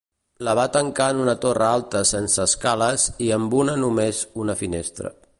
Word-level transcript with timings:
La 0.45 0.53
va 0.59 0.63
tancar 0.75 1.09
en 1.15 1.19
una 1.25 1.35
torre 1.43 1.67
alta 1.67 2.01
sense 2.13 2.41
escales 2.47 3.05
i 3.27 3.31
amb 3.39 3.55
una 3.65 3.77
només 3.83 4.23
una 4.45 4.57
finestra. 4.63 5.13